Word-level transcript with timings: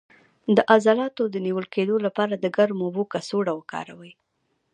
د 0.55 0.57
عضلاتو 0.73 1.23
د 1.29 1.35
نیول 1.45 1.65
کیدو 1.75 1.95
لپاره 2.05 2.33
د 2.37 2.45
ګرمو 2.57 2.83
اوبو 2.87 3.03
کڅوړه 3.13 3.53
وکاروئ 3.55 4.13